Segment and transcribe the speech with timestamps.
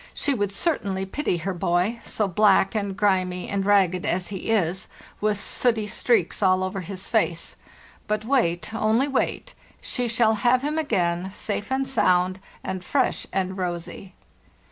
[0.15, 4.87] She would certainly pity her boy, so black and grimy and ragged as he is,
[5.19, 7.55] with sooty streaks all over his face.
[8.07, 9.53] But wait, only wait!
[9.79, 14.15] She shall have him again, safe and sound and fresh and rosy.